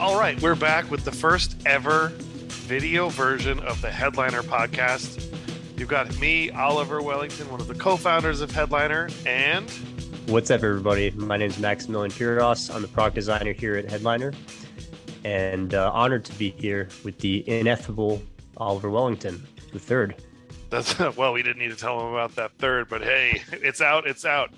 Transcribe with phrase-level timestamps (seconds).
[0.00, 5.30] All right, we're back with the first ever video version of the Headliner podcast.
[5.76, 9.70] You've got me, Oliver Wellington, one of the co founders of Headliner, and.
[10.24, 11.10] What's up, everybody?
[11.10, 12.70] My name is Maximillian Piras.
[12.70, 14.32] I'm the product designer here at Headliner,
[15.24, 18.22] and uh, honored to be here with the ineffable
[18.56, 20.14] Oliver Wellington, the third.
[20.70, 24.06] That's well, we didn't need to tell him about that third, but hey, it's out,
[24.06, 24.50] it's out.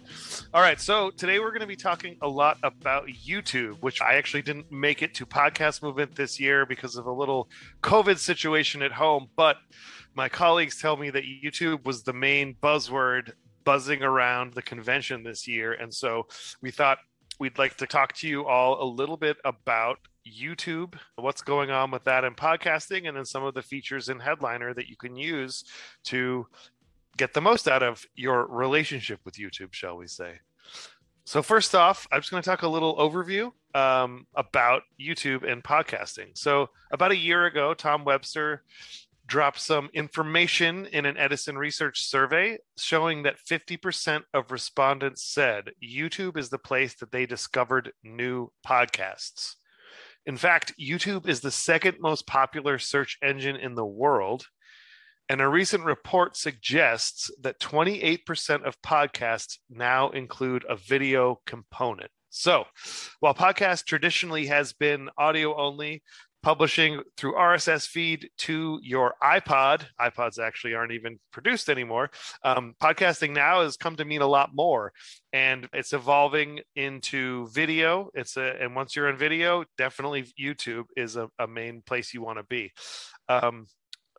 [0.55, 4.17] All right, so today we're going to be talking a lot about YouTube, which I
[4.17, 7.49] actually didn't make it to podcast movement this year because of a little
[7.83, 9.57] COVID situation at home, but
[10.15, 13.33] my colleagues tell me that YouTube was the main buzzword
[13.65, 16.27] buzzing around the convention this year, and so
[16.61, 16.99] we thought
[17.41, 20.01] we'd like to talk to you all a little bit about
[20.31, 24.21] YouTube, what's going on with that in podcasting, and then some of the features in
[24.21, 25.65] Headliner that you can use
[26.05, 26.47] to
[27.17, 30.41] get the most out of your relationship with YouTube, shall we say.
[31.25, 35.63] So, first off, I'm just going to talk a little overview um, about YouTube and
[35.63, 36.37] podcasting.
[36.37, 38.65] So, about a year ago, Tom Webster
[39.27, 46.37] dropped some information in an Edison research survey showing that 50% of respondents said YouTube
[46.37, 49.55] is the place that they discovered new podcasts.
[50.27, 54.47] In fact, YouTube is the second most popular search engine in the world.
[55.33, 62.11] And a recent report suggests that 28% of podcasts now include a video component.
[62.29, 62.67] So,
[63.21, 66.03] while podcast traditionally has been audio only,
[66.43, 69.87] publishing through RSS feed to your iPod.
[69.99, 72.11] iPods actually aren't even produced anymore.
[72.45, 74.93] Um, podcasting now has come to mean a lot more,
[75.33, 78.11] and it's evolving into video.
[78.13, 82.21] It's a and once you're in video, definitely YouTube is a, a main place you
[82.21, 82.71] want to be.
[83.31, 83.67] Um,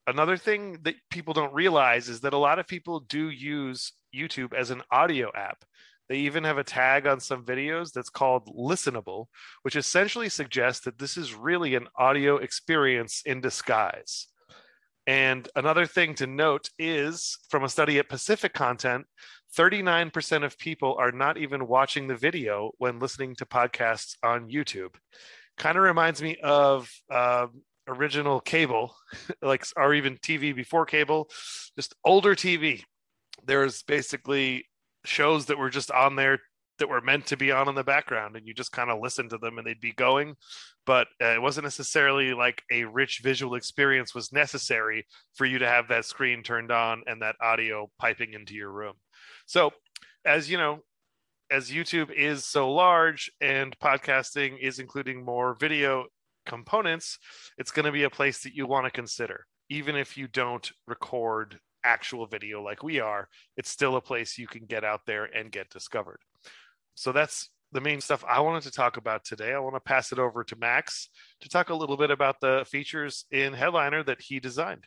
[0.07, 4.53] another thing that people don't realize is that a lot of people do use YouTube
[4.53, 5.63] as an audio app.
[6.09, 9.27] They even have a tag on some videos that's called listenable,
[9.61, 14.27] which essentially suggests that this is really an audio experience in disguise.
[15.07, 19.05] And another thing to note is from a study at Pacific Content,
[19.57, 24.95] 39% of people are not even watching the video when listening to podcasts on YouTube.
[25.57, 27.47] Kind of reminds me of uh,
[27.87, 28.95] original cable,
[29.41, 31.29] like, or even TV before cable,
[31.75, 32.83] just older TV.
[33.45, 34.65] There's basically
[35.05, 36.39] shows that were just on there
[36.79, 39.29] that were meant to be on in the background and you just kind of listen
[39.29, 40.35] to them and they'd be going
[40.85, 45.67] but uh, it wasn't necessarily like a rich visual experience was necessary for you to
[45.67, 48.93] have that screen turned on and that audio piping into your room
[49.45, 49.71] so
[50.25, 50.79] as you know
[51.51, 56.05] as youtube is so large and podcasting is including more video
[56.45, 57.17] components
[57.57, 60.71] it's going to be a place that you want to consider even if you don't
[60.87, 63.27] record actual video like we are,
[63.57, 66.19] it's still a place you can get out there and get discovered.
[66.95, 69.53] So that's the main stuff I wanted to talk about today.
[69.53, 71.09] I want to pass it over to Max
[71.41, 74.85] to talk a little bit about the features in Headliner that he designed.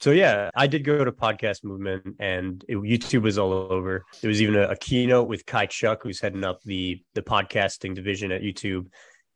[0.00, 4.04] So yeah, I did go to podcast movement, and it, YouTube was all over.
[4.20, 7.94] There was even a, a, keynote with Kai Chuk, who's heading up the the podcasting
[7.94, 8.86] division at YouTube,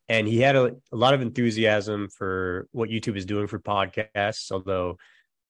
[0.09, 4.51] and he had a, a lot of enthusiasm for what YouTube is doing for podcasts.
[4.51, 4.97] Although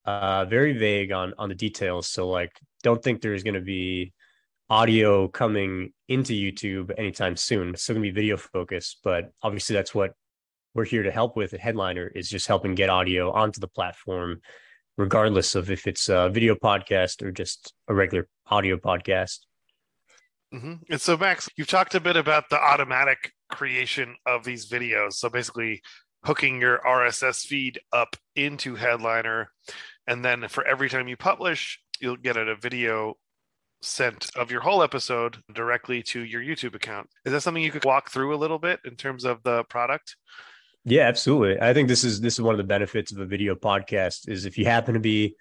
[0.06, 2.08] uh, very vague on on the details.
[2.08, 2.52] So like,
[2.84, 4.14] don't think there's going to be
[4.70, 7.70] audio coming into YouTube anytime soon.
[7.70, 10.14] It's still going to be video focused, but obviously that's what
[10.74, 11.54] we're here to help with.
[11.54, 14.42] At Headliner is just helping get audio onto the platform,
[14.98, 19.40] regardless of if it's a video podcast or just a regular audio podcast.
[20.54, 20.74] Mm-hmm.
[20.90, 25.14] And so, Max, you've talked a bit about the automatic creation of these videos.
[25.14, 25.82] So basically,
[26.24, 29.52] hooking your RSS feed up into Headliner.
[30.08, 33.16] And then for every time you publish, you'll get a video
[33.82, 37.10] sent of your whole episode directly to your YouTube account.
[37.26, 40.18] Is that something you could walk through a little bit in terms of the product?
[40.86, 41.62] Yeah, absolutely.
[41.62, 44.46] I think this is this is one of the benefits of a video podcast is
[44.46, 45.36] if you happen to be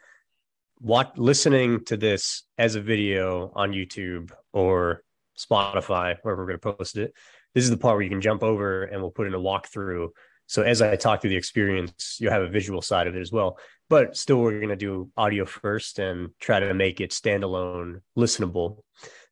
[0.80, 5.02] what listening to this as a video on YouTube or
[5.36, 7.14] Spotify, wherever we're going to post it,
[7.58, 10.08] this is the part where you can jump over and we'll put in a walkthrough
[10.48, 13.30] so as I talk through the experience, you'll have a visual side of it as
[13.30, 13.58] well.
[13.90, 18.78] But still, we're going to do audio first and try to make it standalone, listenable.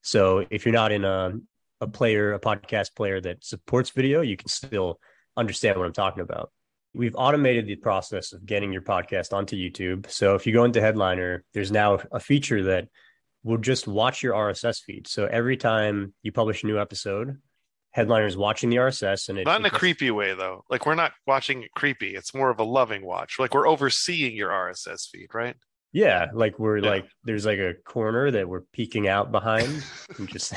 [0.02, 1.32] So if you're not in a
[1.80, 4.98] a player, a podcast player that supports video, you can still
[5.36, 6.50] understand what I'm talking about.
[6.94, 10.10] We've automated the process of getting your podcast onto YouTube.
[10.10, 12.88] So if you go into Headliner, there's now a feature that
[13.42, 15.06] will just watch your RSS feed.
[15.06, 17.36] So every time you publish a new episode,
[17.96, 20.64] headliners watching the RSS and it, not in a creepy way though.
[20.68, 22.14] Like we're not watching it creepy.
[22.14, 23.38] It's more of a loving watch.
[23.38, 25.56] Like we're overseeing your RSS feed, right?
[25.92, 26.90] Yeah, like we're yeah.
[26.90, 29.82] like there's like a corner that we're peeking out behind
[30.18, 30.52] and just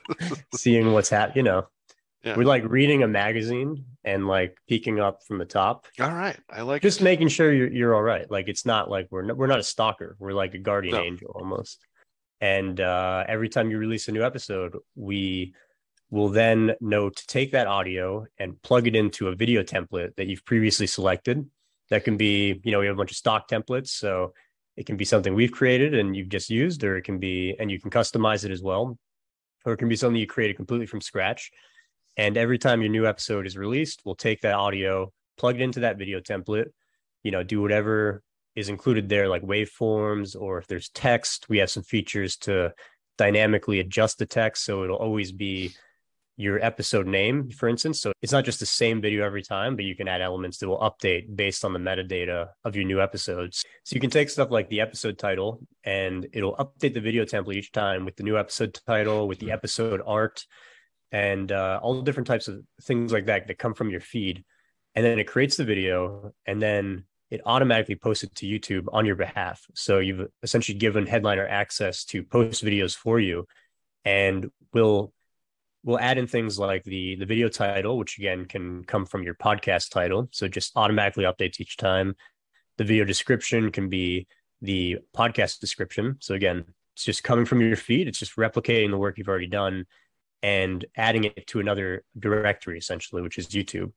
[0.54, 1.44] seeing what's happening.
[1.44, 1.66] You know,
[2.24, 2.34] Yeah.
[2.34, 5.84] We're like reading a magazine and like peeking up from the top.
[6.00, 7.04] All right, I like just it.
[7.04, 8.30] making sure you're you're all right.
[8.30, 10.16] Like it's not like we're not, we're not a stalker.
[10.18, 11.02] We're like a guardian no.
[11.02, 11.86] angel almost.
[12.40, 15.52] And uh, every time you release a new episode, we
[16.10, 20.26] will then know to take that audio and plug it into a video template that
[20.26, 21.48] you've previously selected.
[21.90, 24.32] That can be, you know, we have a bunch of stock templates, so
[24.76, 27.70] it can be something we've created and you've just used, or it can be, and
[27.70, 28.98] you can customize it as well,
[29.64, 31.50] or it can be something you created completely from scratch
[32.16, 35.80] and every time your new episode is released, we'll take that audio, plug it into
[35.80, 36.66] that video template,
[37.22, 38.22] you know, do whatever
[38.56, 42.72] is included there, like waveforms, or if there's text, we have some features to
[43.16, 44.64] dynamically adjust the text.
[44.64, 45.72] So it'll always be
[46.40, 48.00] your episode name, for instance.
[48.00, 50.68] So it's not just the same video every time, but you can add elements that
[50.68, 53.62] will update based on the metadata of your new episodes.
[53.84, 57.56] So you can take stuff like the episode title and it'll update the video template
[57.56, 60.46] each time with the new episode title, with the episode art,
[61.12, 64.42] and uh, all the different types of things like that that come from your feed.
[64.94, 69.04] And then it creates the video and then it automatically posts it to YouTube on
[69.04, 69.64] your behalf.
[69.74, 73.46] So you've essentially given Headliner access to post videos for you
[74.06, 75.12] and we'll
[75.84, 79.34] we'll add in things like the the video title, which again can come from your
[79.34, 80.28] podcast title.
[80.32, 82.16] So just automatically updates each time.
[82.78, 84.26] The video description can be
[84.62, 86.16] the podcast description.
[86.20, 88.08] So again, it's just coming from your feed.
[88.08, 89.86] It's just replicating the work you've already done
[90.42, 93.92] and adding it to another directory essentially, which is YouTube.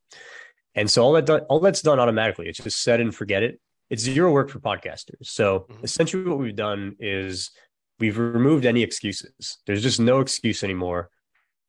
[0.76, 2.48] And so all that done, all that's done automatically.
[2.48, 3.60] It's just set and forget it.
[3.90, 5.28] It's zero work for podcasters.
[5.28, 5.84] So mm-hmm.
[5.84, 7.52] essentially, what we've done is
[8.00, 9.60] we've removed any excuses.
[9.68, 11.10] There's just no excuse anymore.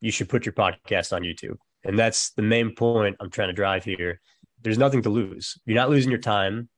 [0.04, 3.54] You should put your podcast on YouTube, and that's the main point I'm trying to
[3.54, 4.20] drive here.
[4.60, 5.58] There's nothing to lose.
[5.64, 6.68] You're not losing your time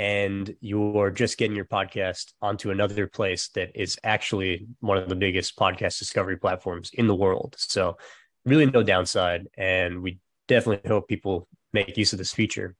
[0.00, 5.14] and you're just getting your podcast onto another place that is actually one of the
[5.14, 7.54] biggest podcast discovery platforms in the world.
[7.58, 7.96] So,
[8.44, 9.46] really, no downside.
[9.56, 10.18] And we
[10.48, 12.74] definitely hope people make use of this feature.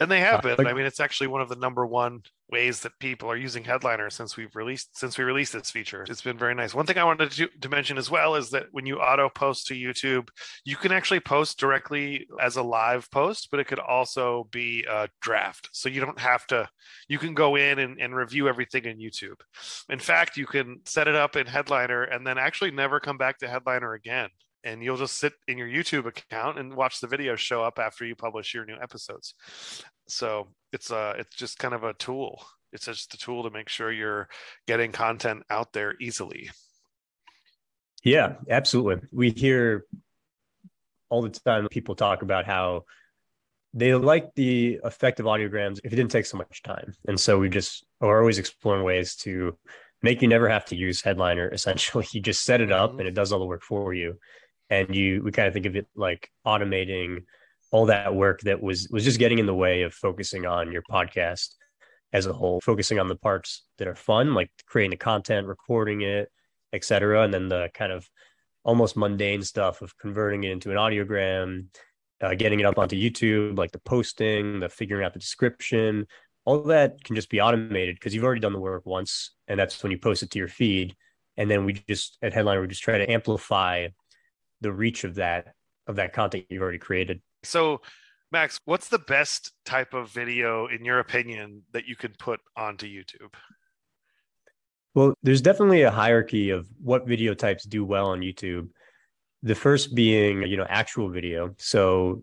[0.00, 0.66] And they have uh, been.
[0.66, 4.10] I mean, it's actually one of the number one ways that people are using Headliner
[4.10, 6.04] since we've released since we released this feature.
[6.08, 6.74] It's been very nice.
[6.74, 9.66] One thing I wanted to, to mention as well is that when you auto post
[9.66, 10.28] to YouTube,
[10.64, 15.08] you can actually post directly as a live post, but it could also be a
[15.20, 15.68] draft.
[15.72, 16.68] So you don't have to.
[17.08, 19.40] You can go in and, and review everything in YouTube.
[19.88, 23.38] In fact, you can set it up in Headliner and then actually never come back
[23.38, 24.30] to Headliner again
[24.64, 28.04] and you'll just sit in your YouTube account and watch the video show up after
[28.04, 29.34] you publish your new episodes.
[30.08, 32.42] So it's a it's just kind of a tool.
[32.72, 34.28] It's just a tool to make sure you're
[34.66, 36.50] getting content out there easily.
[38.04, 39.08] Yeah, absolutely.
[39.12, 39.84] We hear
[41.08, 42.84] all the time people talk about how
[43.74, 46.94] they like the effective audiograms if it didn't take so much time.
[47.06, 49.56] And so we just are always exploring ways to
[50.02, 53.00] make you never have to use headliner essentially you just set it up mm-hmm.
[53.00, 54.18] and it does all the work for you
[54.70, 57.24] and you we kind of think of it like automating
[57.72, 60.82] all that work that was was just getting in the way of focusing on your
[60.90, 61.54] podcast
[62.12, 66.00] as a whole focusing on the parts that are fun like creating the content recording
[66.02, 66.28] it
[66.72, 68.08] etc and then the kind of
[68.64, 71.66] almost mundane stuff of converting it into an audiogram
[72.22, 76.06] uh, getting it up onto youtube like the posting the figuring out the description.
[76.46, 79.82] All that can just be automated because you've already done the work once and that's
[79.82, 80.96] when you post it to your feed.
[81.36, 83.88] And then we just at headliner we just try to amplify
[84.60, 85.54] the reach of that
[85.86, 87.20] of that content you've already created.
[87.42, 87.80] So,
[88.32, 92.86] Max, what's the best type of video in your opinion that you can put onto
[92.86, 93.34] YouTube?
[94.94, 98.68] Well, there's definitely a hierarchy of what video types do well on YouTube.
[99.42, 101.54] The first being, you know, actual video.
[101.58, 102.22] So,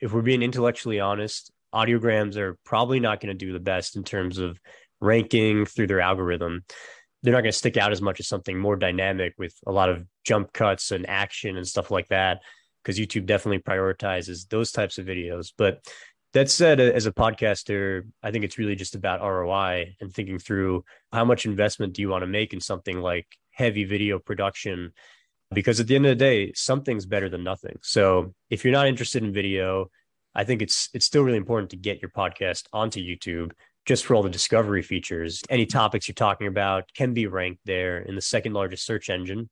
[0.00, 4.04] if we're being intellectually honest, audiograms are probably not going to do the best in
[4.04, 4.58] terms of
[5.00, 6.64] ranking through their algorithm
[7.22, 9.88] they're not going to stick out as much as something more dynamic with a lot
[9.88, 12.40] of jump cuts and action and stuff like that
[12.82, 15.52] because YouTube definitely prioritizes those types of videos.
[15.56, 15.86] But
[16.32, 20.84] that said, as a podcaster, I think it's really just about ROI and thinking through
[21.12, 24.92] how much investment do you want to make in something like heavy video production?
[25.52, 27.78] Because at the end of the day, something's better than nothing.
[27.82, 29.90] So if you're not interested in video,
[30.34, 33.52] I think it's it's still really important to get your podcast onto YouTube
[33.84, 35.42] just for all the discovery features.
[35.48, 39.48] Any topics you're talking about can be ranked there in the second largest search engine.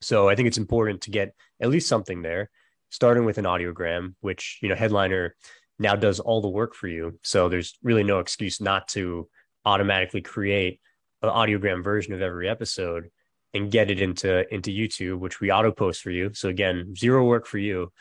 [0.00, 2.50] So I think it's important to get at least something there,
[2.90, 5.34] starting with an audiogram, which, you know, Headliner
[5.78, 7.18] now does all the work for you.
[7.22, 9.28] So there's really no excuse not to
[9.64, 10.80] automatically create
[11.22, 13.10] an audiogram version of every episode
[13.54, 16.32] and get it into into YouTube, which we auto post for you.
[16.34, 17.92] So again, zero work for you.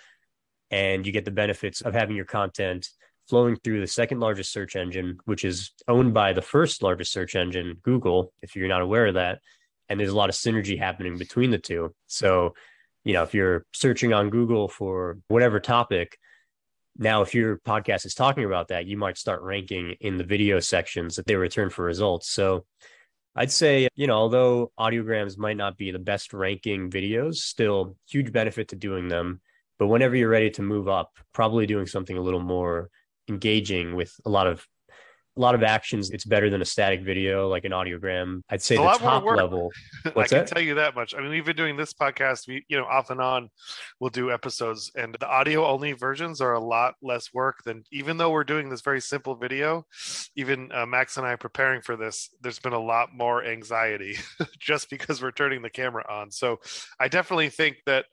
[0.71, 2.89] And you get the benefits of having your content
[3.27, 7.35] flowing through the second largest search engine, which is owned by the first largest search
[7.35, 9.39] engine, Google, if you're not aware of that.
[9.89, 11.93] And there's a lot of synergy happening between the two.
[12.07, 12.53] So
[13.05, 16.17] you know, if you're searching on Google for whatever topic,
[16.97, 20.59] now if your podcast is talking about that, you might start ranking in the video
[20.59, 22.29] sections that they return for results.
[22.29, 22.65] So
[23.35, 28.31] I'd say, you know, although audiograms might not be the best ranking videos, still huge
[28.31, 29.39] benefit to doing them.
[29.77, 32.89] But whenever you're ready to move up, probably doing something a little more
[33.27, 34.65] engaging with a lot of
[35.37, 36.11] a lot of actions.
[36.11, 38.41] It's better than a static video, like an audiogram.
[38.49, 39.71] I'd say a the top level.
[40.05, 40.47] I can that?
[40.47, 41.13] tell you that much.
[41.13, 42.47] I mean, we've been doing this podcast.
[42.47, 43.49] We, you know, off and on,
[43.99, 47.83] we'll do episodes, and the audio only versions are a lot less work than.
[47.91, 49.85] Even though we're doing this very simple video,
[50.35, 54.17] even uh, Max and I preparing for this, there's been a lot more anxiety
[54.59, 56.31] just because we're turning the camera on.
[56.31, 56.59] So,
[56.99, 58.05] I definitely think that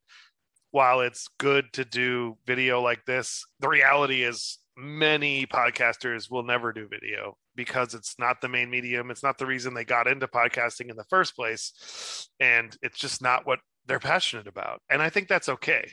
[0.73, 6.73] while it's good to do video like this, the reality is many podcasters will never
[6.73, 9.11] do video because it's not the main medium.
[9.11, 12.29] It's not the reason they got into podcasting in the first place.
[12.41, 14.81] And it's just not what they're passionate about.
[14.91, 15.91] And I think that's okay.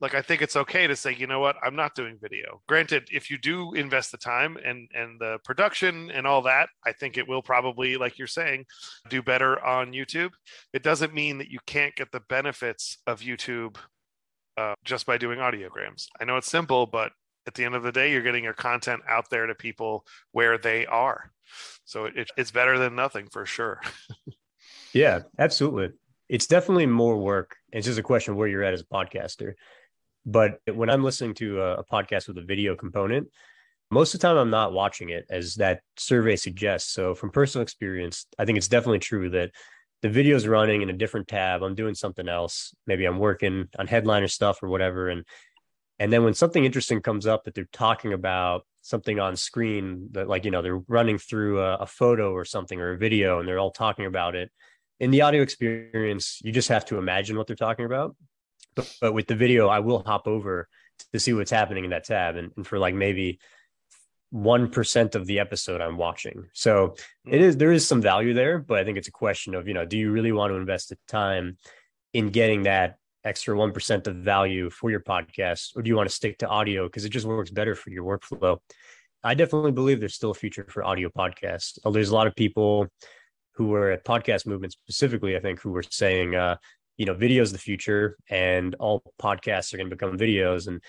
[0.00, 2.60] Like I think it's okay to say, you know what, I'm not doing video.
[2.68, 6.92] Granted, if you do invest the time and and the production and all that, I
[6.92, 8.66] think it will probably, like you're saying,
[9.08, 10.32] do better on YouTube.
[10.72, 13.76] It doesn't mean that you can't get the benefits of YouTube
[14.56, 16.06] uh, just by doing audiograms.
[16.20, 17.12] I know it's simple, but
[17.46, 20.58] at the end of the day, you're getting your content out there to people where
[20.58, 21.30] they are.
[21.84, 23.80] So it, it's better than nothing for sure.
[24.94, 25.90] Yeah, absolutely.
[26.28, 27.56] It's definitely more work.
[27.72, 29.54] It's just a question of where you're at as a podcaster.
[30.24, 33.28] But when I'm listening to a, podcast with a video component,
[33.90, 36.92] most of the time I'm not watching it as that survey suggests.
[36.92, 39.50] So from personal experience, I think it's definitely true that
[40.00, 41.62] the video's running in a different tab.
[41.62, 42.72] I'm doing something else.
[42.86, 45.08] Maybe I'm working on headliner stuff or whatever.
[45.08, 45.24] And
[45.98, 50.28] and then when something interesting comes up that they're talking about something on screen that
[50.28, 53.48] like, you know, they're running through a, a photo or something or a video and
[53.48, 54.50] they're all talking about it.
[55.00, 58.16] In the audio experience, you just have to imagine what they're talking about.
[58.74, 60.68] But, but with the video, I will hop over
[61.12, 62.36] to see what's happening in that tab.
[62.36, 63.38] And, and for like maybe
[64.34, 66.48] 1% of the episode I'm watching.
[66.52, 67.44] So it hmm.
[67.44, 69.84] is, there is some value there, but I think it's a question of, you know,
[69.84, 71.56] do you really want to invest the time
[72.12, 76.14] in getting that extra 1% of value for your podcast, or do you want to
[76.14, 78.58] stick to audio because it just works better for your workflow?
[79.22, 81.78] I definitely believe there's still a future for audio podcasts.
[81.82, 82.88] Uh, There's a lot of people
[83.54, 86.56] who were at podcast movement specifically, I think, who were saying, uh,
[86.98, 90.66] you know, video is the future and all podcasts are going to become videos.
[90.66, 90.82] And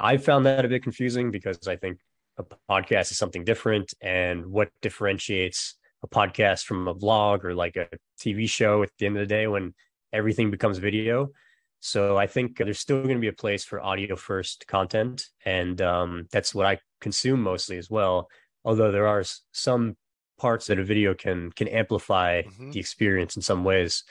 [0.00, 1.98] I found that a bit confusing because I think
[2.38, 3.94] a podcast is something different.
[4.00, 7.86] And what differentiates a podcast from a vlog or like a
[8.18, 9.74] TV show at the end of the day when
[10.12, 11.30] everything becomes video?
[11.80, 15.80] So I think there's still going to be a place for audio first content, and
[15.82, 18.28] um, that's what I consume mostly as well.
[18.64, 19.96] Although there are some
[20.38, 22.72] parts that a video can can amplify Mhm.
[22.72, 24.04] the experience in some ways.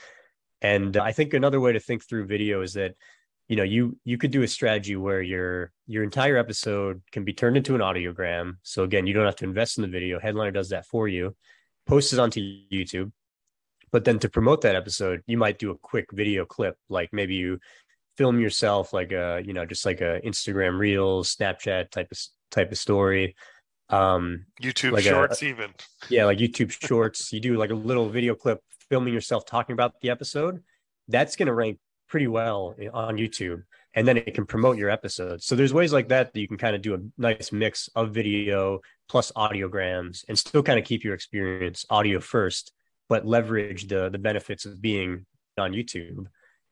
[0.62, 2.96] And I think another way to think through video is that
[3.48, 7.34] you know you you could do a strategy where your your entire episode can be
[7.34, 8.58] turned into an audiogram.
[8.64, 10.20] So again, you don't have to invest in the video.
[10.20, 11.36] Headliner does that for you.
[11.86, 12.42] Post it onto
[12.72, 13.12] YouTube
[13.92, 17.36] but then to promote that episode you might do a quick video clip like maybe
[17.36, 17.60] you
[18.18, 22.18] film yourself like a you know just like a instagram reels snapchat type of
[22.52, 23.36] type of story
[23.90, 25.72] um YouTube Like a- shorts, even.
[26.10, 27.32] yeah like youtube shorts.
[27.32, 30.64] You do like a little video clip filming yourself talking about the episode.
[31.08, 31.78] That's going to rank
[32.10, 33.64] pretty well on youtube
[33.94, 35.42] and then it can promote your episode.
[35.42, 38.12] So there's ways like that that you can kind of do a nice mix of
[38.12, 42.72] video plus audiograms and still kind of keep your experience audio first
[43.10, 45.26] but leverage the the benefits of being
[45.58, 46.26] on youtube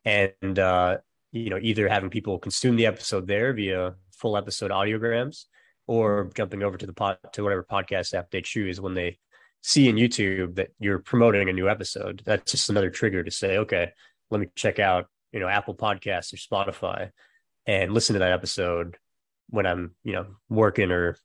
[0.06, 0.98] and uh
[1.32, 5.46] you know either having people consume the episode there via full episode audiograms
[5.88, 9.18] or jumping over to the pod to whatever podcast app they choose when they
[9.62, 12.22] see in YouTube that you're promoting a new episode.
[12.26, 13.92] That's just another trigger to say, okay,
[14.30, 17.12] let me check out, you know, Apple Podcasts or Spotify
[17.66, 18.98] and listen to that episode
[19.50, 21.18] when I'm, you know, working or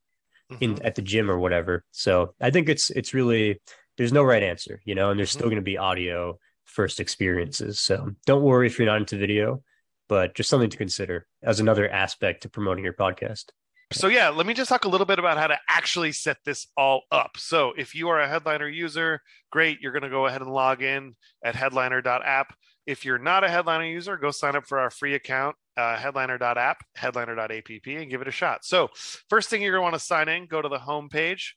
[0.60, 0.84] in Mhm.
[0.84, 1.84] at the gym or whatever.
[1.90, 3.60] So I think it's it's really
[3.98, 7.80] there's no right answer, you know, and there's still going to be audio first experiences.
[7.80, 9.62] So don't worry if you're not into video,
[10.08, 13.46] but just something to consider as another aspect to promoting your podcast.
[13.90, 16.66] So yeah, let me just talk a little bit about how to actually set this
[16.76, 17.32] all up.
[17.38, 20.82] So if you are a Headliner user, great, you're going to go ahead and log
[20.82, 22.54] in at headliner.app.
[22.86, 26.84] If you're not a Headliner user, go sign up for our free account, uh, headliner.app,
[26.96, 28.64] headliner.app, and give it a shot.
[28.64, 28.90] So
[29.28, 31.56] first thing you're going to want to sign in, go to the home page,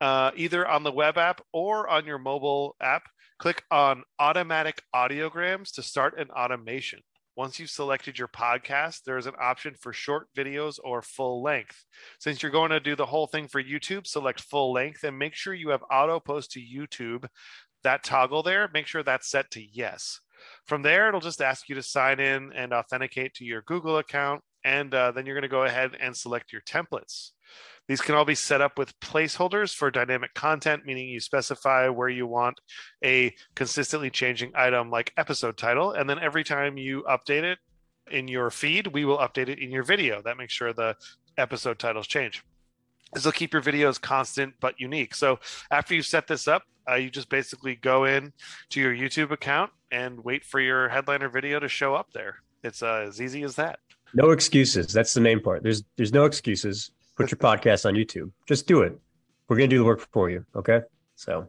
[0.00, 3.04] uh, either on the web app or on your mobile app.
[3.38, 7.00] Click on automatic audiograms to start an automation.
[7.36, 11.84] Once you've selected your podcast, there is an option for short videos or full length.
[12.18, 15.34] Since you're going to do the whole thing for YouTube, select full length and make
[15.34, 17.26] sure you have auto post to YouTube.
[17.82, 20.20] That toggle there, make sure that's set to yes.
[20.66, 24.42] From there, it'll just ask you to sign in and authenticate to your Google account.
[24.64, 27.30] And uh, then you're going to go ahead and select your templates.
[27.88, 32.08] These can all be set up with placeholders for dynamic content, meaning you specify where
[32.08, 32.60] you want
[33.04, 35.92] a consistently changing item like episode title.
[35.92, 37.58] And then every time you update it
[38.10, 40.22] in your feed, we will update it in your video.
[40.22, 40.94] That makes sure the
[41.36, 42.44] episode titles change.
[43.12, 45.14] This will keep your videos constant but unique.
[45.14, 45.40] So
[45.70, 48.32] after you set this up, uh, you just basically go in
[48.70, 52.36] to your YouTube account and wait for your headliner video to show up there.
[52.62, 53.80] It's uh, as easy as that.
[54.14, 54.92] No excuses.
[54.92, 55.62] That's the main part.
[55.62, 56.90] There's there's no excuses.
[57.16, 58.32] Put your podcast on YouTube.
[58.46, 58.98] Just do it.
[59.48, 60.44] We're gonna do the work for you.
[60.54, 60.80] Okay.
[61.16, 61.48] So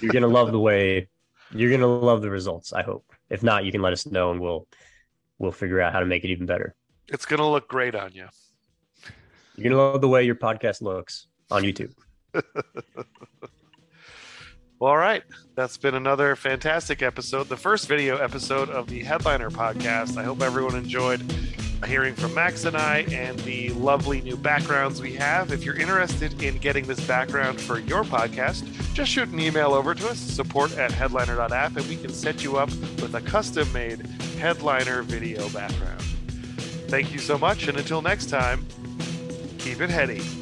[0.00, 1.08] you're gonna love the way
[1.52, 2.72] you're gonna love the results.
[2.72, 3.04] I hope.
[3.28, 4.66] If not, you can let us know and we'll
[5.38, 6.74] we'll figure out how to make it even better.
[7.08, 8.28] It's gonna look great on you.
[9.56, 11.92] You're gonna love the way your podcast looks on YouTube.
[14.80, 15.22] Well, all right.
[15.56, 20.16] That's been another fantastic episode, the first video episode of the Headliner podcast.
[20.16, 21.20] I hope everyone enjoyed
[21.86, 25.52] hearing from Max and I and the lovely new backgrounds we have.
[25.52, 29.94] If you're interested in getting this background for your podcast, just shoot an email over
[29.94, 32.70] to us, support at headliner.app, and we can set you up
[33.00, 34.00] with a custom made
[34.38, 36.02] headliner video background.
[36.88, 38.66] Thank you so much, and until next time,
[39.58, 40.39] keep it heady.